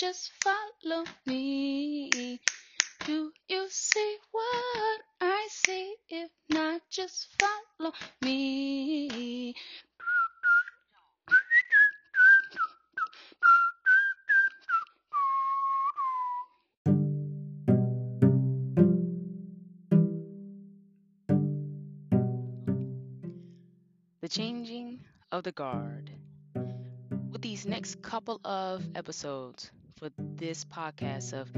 [0.00, 2.40] just follow me.
[3.04, 5.94] Do you see what I see?
[6.08, 7.92] If not, just follow
[8.22, 9.54] me.
[24.22, 26.10] The changing of the guard.
[27.30, 31.52] With these next couple of episodes for this podcast of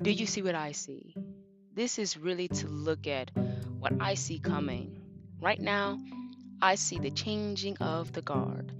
[0.00, 1.12] Do You See What I See?
[1.74, 3.32] This is really to look at
[3.80, 5.02] what I see coming.
[5.40, 5.98] Right now,
[6.62, 8.70] I see the changing of the guard.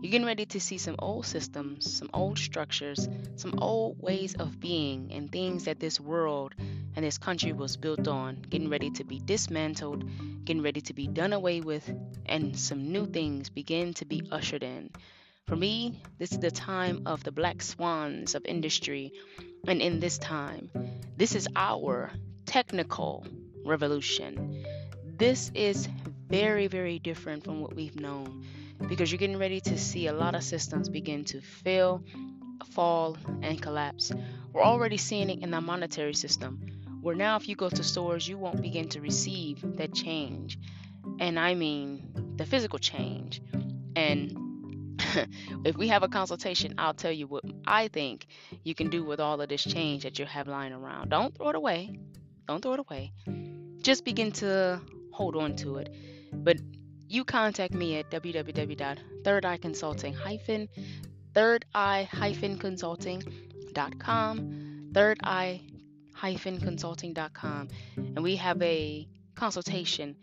[0.00, 4.58] You're getting ready to see some old systems, some old structures, some old ways of
[4.60, 6.54] being, and things that this world
[6.96, 10.04] and this country was built on, getting ready to be dismantled,
[10.46, 11.86] getting ready to be done away with,
[12.24, 14.90] and some new things begin to be ushered in.
[15.46, 19.12] For me, this is the time of the black swans of industry,
[19.68, 20.70] and in this time,
[21.18, 22.10] this is our
[22.46, 23.26] technical
[23.62, 24.64] revolution.
[25.04, 25.86] This is
[26.28, 28.46] very, very different from what we've known
[28.88, 32.02] because you're getting ready to see a lot of systems begin to fail,
[32.72, 34.12] fall, and collapse.
[34.52, 36.60] We're already seeing it in the monetary system,
[37.02, 40.58] where now if you go to stores, you won't begin to receive that change.
[41.20, 43.42] And I mean the physical change.
[43.94, 44.43] And
[45.64, 48.26] if we have a consultation, I'll tell you what I think
[48.62, 51.10] you can do with all of this change that you have lying around.
[51.10, 51.98] Don't throw it away.
[52.46, 53.12] Don't throw it away.
[53.80, 54.80] Just begin to
[55.12, 55.94] hold on to it.
[56.32, 56.58] But
[57.08, 60.68] you contact me at www.thirdeyeconsulting hyphen
[61.34, 65.60] third eye hyphen consulting.com third eye
[66.14, 70.16] hyphen consulting.com and we have a consultation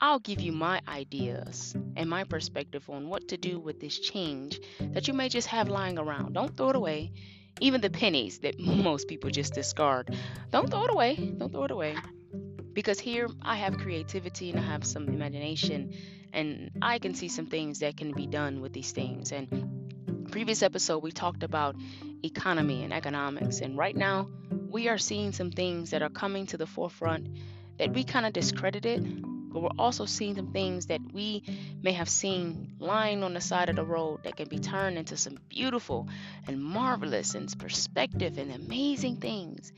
[0.00, 4.60] I'll give you my ideas and my perspective on what to do with this change
[4.78, 6.34] that you may just have lying around.
[6.34, 7.12] Don't throw it away.
[7.60, 10.14] Even the pennies that most people just discard.
[10.50, 11.16] Don't throw it away.
[11.16, 11.96] Don't throw it away.
[12.74, 15.94] Because here I have creativity and I have some imagination
[16.30, 19.32] and I can see some things that can be done with these things.
[19.32, 21.74] And previous episode we talked about
[22.22, 24.28] economy and economics and right now
[24.68, 27.28] we are seeing some things that are coming to the forefront
[27.78, 29.24] that we kind of discredited
[29.56, 31.42] but we're also seeing some things that we
[31.82, 35.16] may have seen lying on the side of the road that can be turned into
[35.16, 36.06] some beautiful
[36.46, 39.72] and marvelous and perspective and amazing things.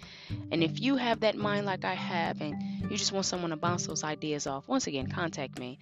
[0.51, 3.57] And if you have that mind like I have and you just want someone to
[3.57, 5.79] bounce those ideas off, once again, contact me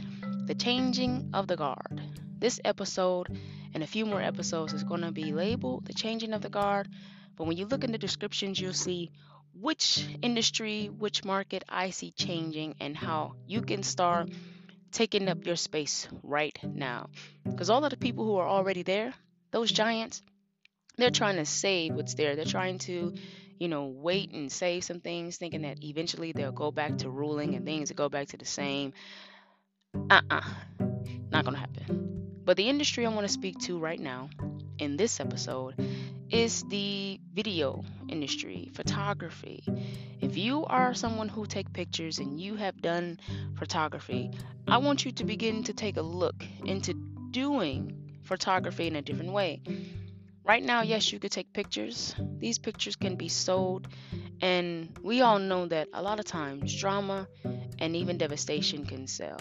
[0.45, 2.01] the changing of the guard.
[2.39, 3.37] This episode
[3.73, 6.87] and a few more episodes is going to be labeled the changing of the guard.
[7.35, 9.11] But when you look in the descriptions, you'll see
[9.59, 14.29] which industry, which market I see changing, and how you can start
[14.91, 17.09] taking up your space right now.
[17.43, 19.13] Because all of the people who are already there,
[19.51, 20.21] those giants,
[20.97, 22.35] they're trying to save what's there.
[22.35, 23.13] They're trying to,
[23.59, 27.55] you know, wait and save some things, thinking that eventually they'll go back to ruling
[27.55, 28.93] and things will go back to the same.
[30.09, 30.41] Uh uh-uh.
[30.41, 30.85] uh.
[31.31, 32.41] Not going to happen.
[32.45, 34.29] But the industry I want to speak to right now
[34.79, 35.75] in this episode
[36.29, 39.63] is the video industry, photography.
[40.19, 43.19] If you are someone who take pictures and you have done
[43.57, 44.31] photography,
[44.67, 46.93] I want you to begin to take a look into
[47.31, 49.61] doing photography in a different way.
[50.43, 52.16] Right now, yes, you could take pictures.
[52.40, 53.87] These pictures can be sold,
[54.41, 57.28] and we all know that a lot of times drama
[57.79, 59.40] and even devastation can sell.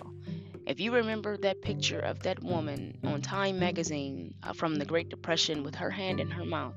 [0.67, 5.09] If you remember that picture of that woman on Time magazine uh, from the Great
[5.09, 6.75] Depression with her hand in her mouth,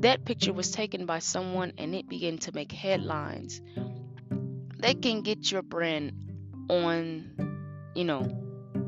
[0.00, 3.60] that picture was taken by someone and it began to make headlines.
[4.78, 6.12] They can get your brand
[6.70, 8.22] on, you know,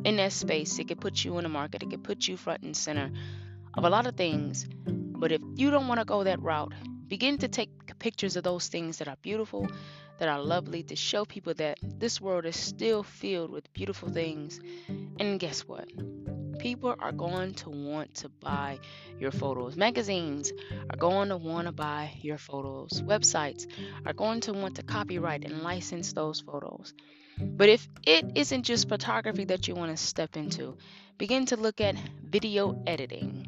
[0.06, 0.78] in that space.
[0.78, 3.10] It could put you in the market, it could put you front and center
[3.74, 4.66] of a lot of things.
[4.86, 6.72] But if you don't want to go that route,
[7.06, 7.68] begin to take
[7.98, 9.68] pictures of those things that are beautiful
[10.18, 14.60] that are lovely to show people that this world is still filled with beautiful things.
[15.18, 15.88] And guess what?
[16.58, 18.78] People are going to want to buy
[19.18, 19.76] your photos.
[19.76, 20.52] Magazines
[20.90, 23.02] are going to want to buy your photos.
[23.02, 23.66] Websites
[24.06, 26.94] are going to want to copyright and license those photos.
[27.38, 30.76] But if it isn't just photography that you want to step into,
[31.18, 33.46] begin to look at video editing.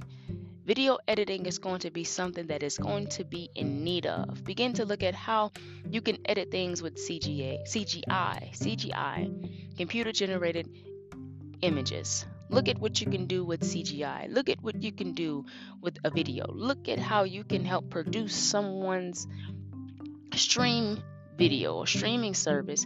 [0.68, 1.70] Video editing is mm-hmm.
[1.70, 4.44] going to be something that is going to be in need of.
[4.44, 5.50] Begin to look at how
[5.88, 10.68] you can edit things with CGA, CGI, CGI, computer generated
[11.62, 12.26] images.
[12.50, 14.30] Look at what you can do with CGI.
[14.30, 15.46] Look at what you can do
[15.80, 16.44] with a video.
[16.52, 19.26] Look at how you can help produce someone's
[20.34, 21.02] stream
[21.38, 22.84] video or streaming service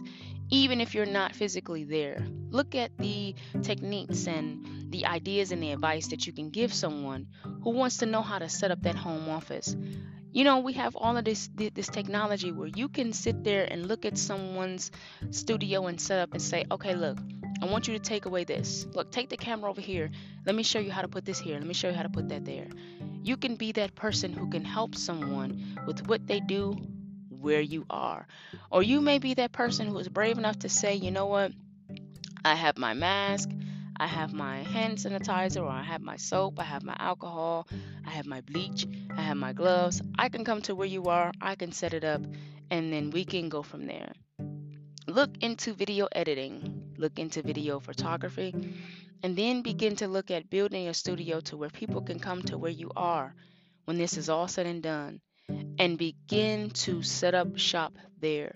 [0.53, 2.23] even if you're not physically there.
[2.51, 3.33] Look at the
[3.63, 7.25] techniques and the ideas and the advice that you can give someone
[7.63, 9.75] who wants to know how to set up that home office.
[10.31, 13.87] You know, we have all of this this technology where you can sit there and
[13.87, 14.91] look at someone's
[15.31, 17.17] studio and set up and say, "Okay, look,
[17.59, 18.85] I want you to take away this.
[18.93, 20.11] Look, take the camera over here.
[20.45, 21.57] Let me show you how to put this here.
[21.57, 22.67] Let me show you how to put that there."
[23.23, 26.77] You can be that person who can help someone with what they do
[27.43, 27.91] where you mm-hmm.
[27.91, 28.27] are.
[28.71, 31.51] Or you may be that person who is brave enough to say, you know what?
[32.45, 33.49] I have my mask,
[33.97, 37.67] I have my hand sanitizer, or I have my soap, I have my alcohol,
[38.05, 40.01] I have my bleach, I have my gloves.
[40.17, 42.21] I can come to where you are, I can set it up,
[42.71, 44.13] and then we can go from there.
[45.07, 48.53] Look into video editing, look into video photography,
[49.21, 52.57] and then begin to look at building a studio to where people can come to
[52.57, 53.35] where you are
[53.85, 55.21] when this is all said and done
[55.79, 58.53] and begin to set up shop there.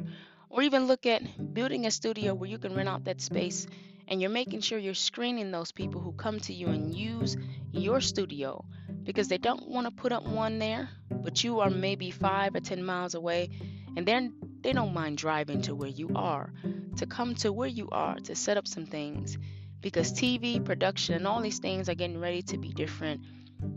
[0.49, 3.67] Or even look at building a studio where you can rent out that space
[4.07, 7.35] and you're making sure you're screening those people who come to you and use
[7.71, 8.63] your studio
[9.03, 12.59] because they don't want to put up one there, but you are maybe five or
[12.59, 13.49] ten miles away
[13.97, 16.53] and then they don't mind driving to where you are
[16.97, 19.37] to come to where you are to set up some things
[19.81, 23.21] because TV production and all these things are getting ready to be different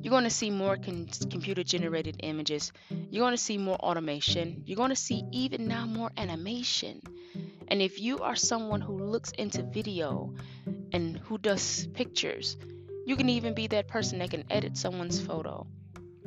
[0.03, 2.73] you're going to see more con- computer generated images.
[3.11, 4.63] You're going to see more automation.
[4.67, 7.03] You're going to see even now more animation.
[7.69, 10.35] And if you are someone who looks into video
[10.93, 12.57] and who does pictures,
[13.07, 15.67] you can even be that person that can edit someone's photo.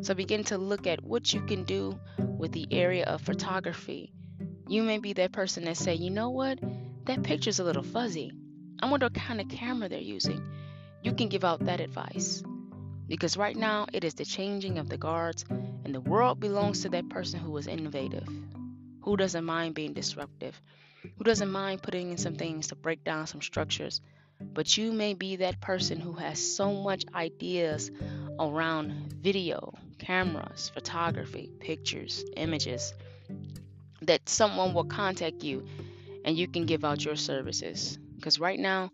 [0.02, 4.14] So begin to look at what you can do with the area of photography.
[4.68, 6.60] You may be that person that say, you know what,
[7.06, 8.32] that picture's a little fuzzy.
[8.82, 10.42] I wonder what kind of camera they're using.
[11.04, 12.44] You can give out that advice.
[13.08, 16.90] Because right now it is the changing of the guards, and the world belongs to
[16.90, 18.28] that person who is innovative,
[19.02, 20.60] who doesn't mind being disruptive,
[21.18, 24.02] who doesn't mind putting in some things to break down some structures.
[24.42, 27.92] But you may be that person who has so much ideas
[28.40, 32.94] around video, cameras, photography, pictures, images
[34.02, 35.66] that someone will contact you
[36.26, 37.98] and you can give out your services.
[38.16, 38.92] Because right now,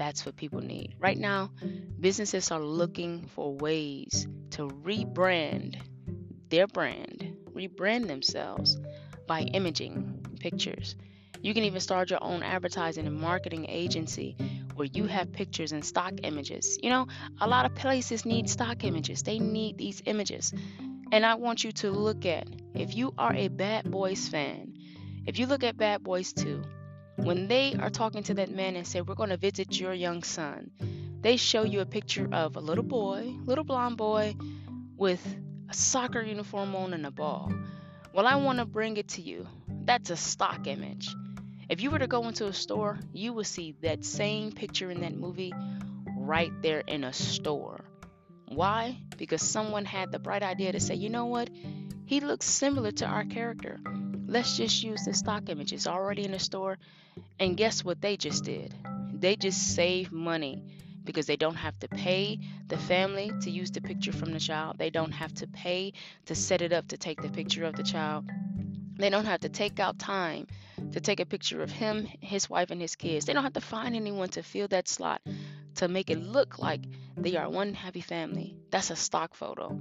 [0.00, 0.94] that's what people need.
[0.98, 1.50] Right now,
[2.00, 5.76] businesses are looking for ways to rebrand
[6.48, 8.78] their brand, rebrand themselves
[9.26, 10.96] by imaging pictures.
[11.42, 14.36] You can even start your own advertising and marketing agency
[14.74, 16.78] where you have pictures and stock images.
[16.82, 17.06] You know,
[17.38, 20.54] a lot of places need stock images, they need these images.
[21.12, 24.72] And I want you to look at if you are a Bad Boys fan,
[25.26, 26.62] if you look at Bad Boys 2,
[27.22, 30.22] when they are talking to that man and say, We're going to visit your young
[30.22, 30.70] son,
[31.20, 34.34] they show you a picture of a little boy, little blonde boy,
[34.96, 35.24] with
[35.68, 37.52] a soccer uniform on and a ball.
[38.12, 39.46] Well, I want to bring it to you.
[39.68, 41.14] That's a stock image.
[41.68, 45.02] If you were to go into a store, you would see that same picture in
[45.02, 45.52] that movie
[46.16, 47.84] right there in a store.
[48.48, 48.98] Why?
[49.16, 51.48] Because someone had the bright idea to say, you know what?
[52.06, 53.78] He looks similar to our character.
[54.30, 55.72] Let's just use the stock image.
[55.72, 56.78] It's already in the store.
[57.40, 58.72] And guess what they just did?
[59.12, 60.62] They just saved money
[61.02, 64.78] because they don't have to pay the family to use the picture from the child.
[64.78, 65.94] They don't have to pay
[66.26, 68.30] to set it up to take the picture of the child.
[68.96, 70.46] They don't have to take out time
[70.92, 73.26] to take a picture of him, his wife, and his kids.
[73.26, 75.22] They don't have to find anyone to fill that slot
[75.74, 76.82] to make it look like
[77.16, 78.56] they are one happy family.
[78.70, 79.80] That's a stock photo.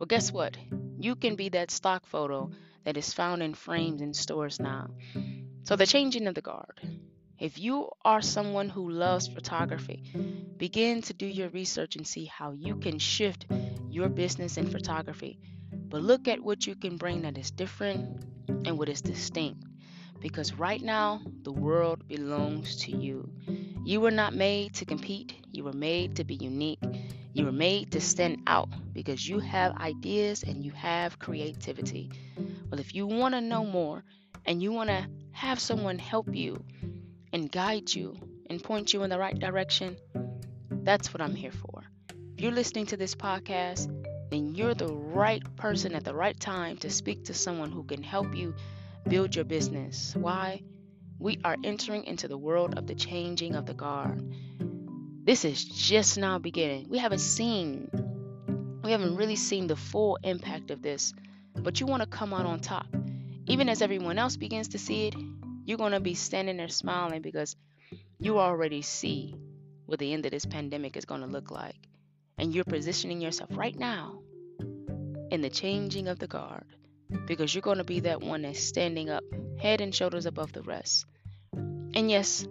[0.00, 0.56] Well, guess what?
[0.98, 2.50] You can be that stock photo
[2.84, 4.88] that is found in frames in stores now.
[5.64, 6.80] So, the changing of the guard.
[7.38, 10.02] If you are someone who loves photography,
[10.56, 13.46] begin to do your research and see how you can shift
[13.90, 15.38] your business in photography.
[15.72, 18.24] But look at what you can bring that is different
[18.64, 19.64] and what is distinct.
[20.20, 23.30] Because right now, the world belongs to you.
[23.84, 26.80] You were not made to compete, you were made to be unique.
[27.32, 32.10] You were made to stand out because you have ideas and you have creativity.
[32.74, 33.70] Well, if you want to know mm.
[33.70, 34.04] more
[34.46, 36.64] and you want to have someone help you
[37.32, 38.16] and guide you
[38.50, 39.96] and point you in the right direction,
[40.82, 41.84] that's what I'm here for.
[42.36, 43.86] If you're listening to this podcast,
[44.32, 48.02] then you're the right person at the right time to speak to someone who can
[48.02, 48.56] help you
[49.06, 50.16] build your business.
[50.16, 50.60] Why?
[51.20, 54.20] We are entering into the world of the changing of the guard.
[55.22, 56.88] This is just now beginning.
[56.88, 57.88] We haven't seen
[58.82, 61.14] We haven't really seen the full impact of this,
[61.60, 62.86] but you want to come out on top.
[63.46, 65.14] Even as everyone else begins to see it,
[65.64, 67.56] you're going to be standing there smiling because
[68.18, 69.34] you already see
[69.86, 71.76] what the end of this pandemic is going to look like.
[72.38, 74.18] And you're positioning yourself right now
[75.30, 76.64] in the changing of the guard
[77.26, 79.22] because you're going to be that one that's standing up
[79.58, 81.06] head and shoulders above the rest.
[81.52, 82.46] And yes,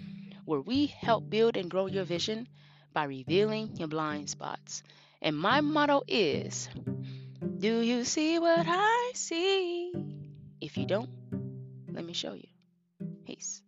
[0.46, 2.48] where we help build and grow your vision
[2.92, 4.82] by revealing your blind spots.
[5.22, 6.68] And my motto is
[7.56, 9.92] Do you see what I see?
[10.60, 11.10] If you don't,
[11.88, 12.48] let me show you.
[13.26, 13.62] Peace.